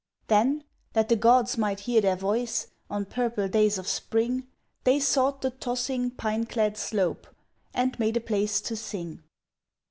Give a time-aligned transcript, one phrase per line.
[0.29, 0.63] Then,
[0.93, 4.47] that the gods might hear their voice On purple days of spring,
[4.83, 7.27] They sought the tossing, pine clad slope
[7.71, 9.21] And made a place to sing.